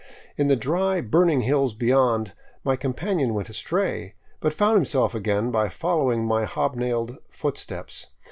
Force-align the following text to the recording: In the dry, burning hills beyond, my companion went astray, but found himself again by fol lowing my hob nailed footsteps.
In 0.35 0.47
the 0.47 0.55
dry, 0.55 0.99
burning 0.99 1.41
hills 1.41 1.75
beyond, 1.75 2.33
my 2.63 2.75
companion 2.75 3.35
went 3.35 3.49
astray, 3.51 4.15
but 4.39 4.51
found 4.51 4.77
himself 4.77 5.13
again 5.13 5.51
by 5.51 5.69
fol 5.69 5.99
lowing 6.05 6.25
my 6.25 6.43
hob 6.45 6.75
nailed 6.75 7.19
footsteps. 7.27 8.07